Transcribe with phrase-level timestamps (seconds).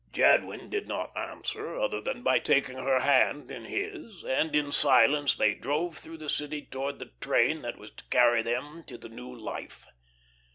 [0.11, 5.35] Jadwin did not answer other than by taking her hand in his, and in silence
[5.35, 9.09] they drove through the city towards the train that was to carry them to the
[9.09, 9.85] new life.